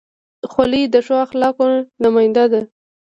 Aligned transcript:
خولۍ 0.51 0.83
د 0.93 0.95
ښو 1.05 1.15
اخلاقو 1.25 1.65
نماینده 2.03 2.45
ده. 2.51 2.61